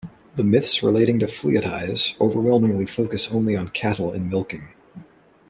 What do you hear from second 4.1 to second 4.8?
and milking.